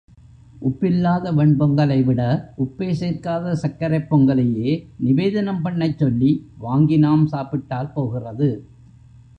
[0.61, 2.21] உப்பில்லாத வெண்பொங்கலைவிட
[2.57, 4.71] உப்பேசேர்க்காத சர்க்கரைப் பொங்கலையே
[4.97, 6.31] நிவேதனம் பண்ணச் சொல்லி
[6.57, 8.49] வாங்கி நாம் சாப்பிட்டால் போகிறது.